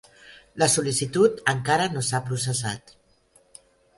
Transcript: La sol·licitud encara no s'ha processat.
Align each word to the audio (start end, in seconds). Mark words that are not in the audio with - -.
La 0.61 0.67
sol·licitud 0.75 1.43
encara 1.53 1.87
no 1.97 2.03
s'ha 2.09 2.23
processat. 2.31 2.97